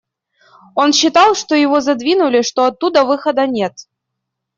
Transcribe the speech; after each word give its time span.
Он 0.73 0.93
считал, 0.93 1.35
что 1.35 1.53
его 1.53 1.79
задвинули, 1.79 2.41
что 2.41 2.65
оттуда 2.65 3.05
выхода 3.05 3.45
нет 3.45 3.85